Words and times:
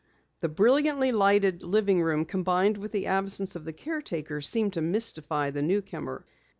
The 0.39 0.49
brilliantly 0.49 1.11
lighted 1.11 1.61
living 1.61 2.01
room 2.01 2.25
combined 2.25 2.75
with 2.75 2.91
the 2.91 3.05
absence 3.05 3.55
of 3.55 3.65
the 3.65 3.71
caretaker, 3.71 4.41
seemed 4.41 4.73
to 4.73 4.81
mystify 4.81 5.51
the 5.51 5.61
newcomer. 5.61 6.25